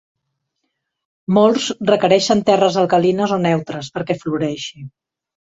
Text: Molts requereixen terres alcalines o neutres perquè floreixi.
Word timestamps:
Molts 1.37 1.67
requereixen 1.91 2.41
terres 2.49 2.79
alcalines 2.85 3.37
o 3.39 3.41
neutres 3.45 3.93
perquè 3.99 4.21
floreixi. 4.25 4.87